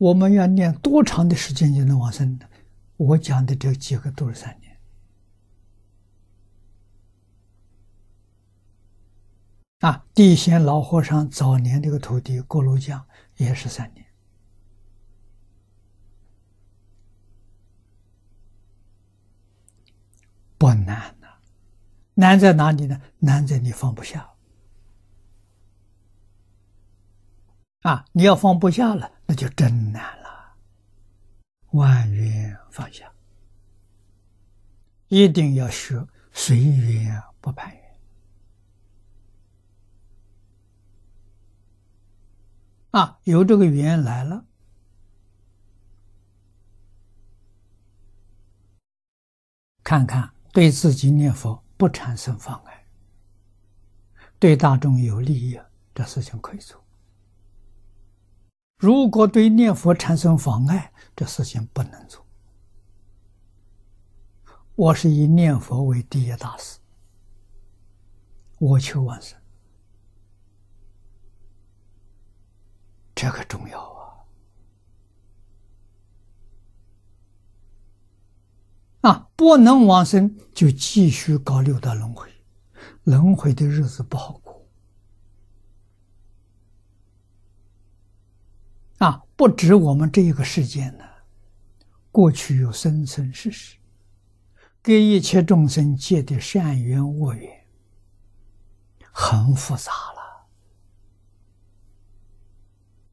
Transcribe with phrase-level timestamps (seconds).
[0.00, 2.48] 我们要念多长的时间就能往生呢？
[2.96, 4.80] 我讲的这几个都是三年。
[9.80, 14.06] 啊，地仙老和尚早年这个徒弟锅炉匠也是三年，
[20.56, 21.28] 不难呐。
[22.14, 23.02] 难在哪里呢？
[23.18, 24.30] 难在你放不下。
[27.82, 30.56] 啊，你要放不下了，那就真难了。
[31.70, 33.08] 万缘放下，
[35.06, 37.98] 一定要学随缘不攀缘。
[42.90, 44.44] 啊，有这个缘来了，
[49.84, 52.84] 看看对自己念佛不产生妨碍，
[54.40, 55.56] 对大众有利益，
[55.94, 56.79] 这事情可以做。
[58.80, 62.24] 如果对念佛产生妨碍，这事情不能做。
[64.74, 66.78] 我是以念佛为第一大事，
[68.58, 69.38] 我求往生。
[73.14, 73.78] 这个重要
[79.02, 79.10] 啊！
[79.10, 82.30] 啊，不能往生就继续搞六道轮回，
[83.04, 84.49] 轮回的日子不好过。
[89.00, 91.04] 啊，不止我们这一个世界呢，
[92.12, 93.78] 过去有生生世世，
[94.82, 97.50] 给一切众生结的善缘恶缘，
[99.10, 99.90] 很复杂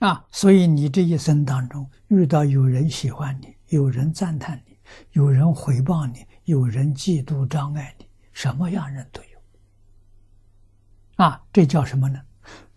[0.00, 0.06] 了。
[0.06, 4.76] 啊，所以你这一生当中遇到有人喜欢你，有人赞叹你，
[5.12, 11.24] 有人回报你，有人嫉妒障碍你，什么样人都有。
[11.24, 12.20] 啊，这叫什么呢？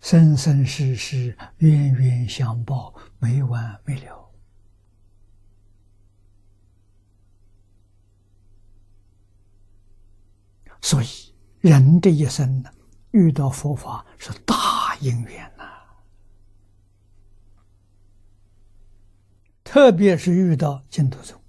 [0.04, 4.30] 生生世世冤冤相报，没完没了。
[10.82, 11.06] 所以
[11.60, 12.70] 人这一生呢，
[13.12, 15.64] 遇到佛法是大因缘呐。
[19.64, 21.40] 特别是遇到净土宗，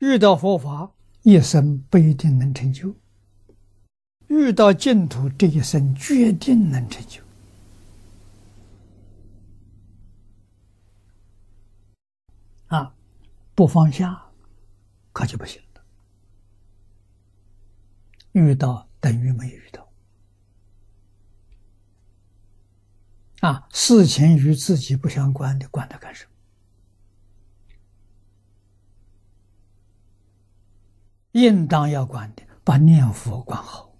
[0.00, 0.92] 遇到佛法，
[1.22, 2.94] 一生不一定能成就；
[4.34, 7.22] 遇到净土，这一生决定能成就。
[12.66, 12.92] 啊，
[13.54, 14.20] 不放下，
[15.12, 15.84] 可就不行了。
[18.32, 19.88] 遇到等于没遇到。
[23.40, 26.30] 啊，事情与自己不相关的，管他干什么？
[31.32, 33.93] 应当要管的，把念佛管好，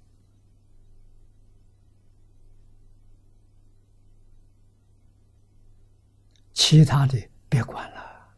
[6.66, 8.34] 其他的别管了。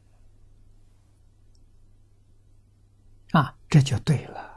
[3.31, 4.56] 啊，这就对了。